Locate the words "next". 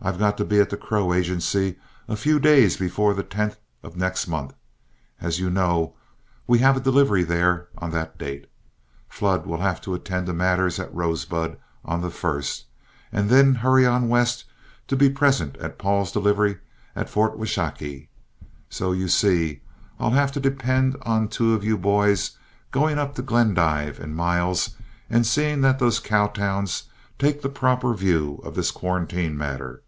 3.96-4.28